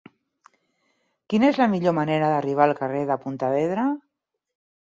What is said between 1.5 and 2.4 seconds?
és la millor manera